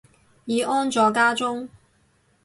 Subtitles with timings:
[0.45, 1.69] 已安坐家中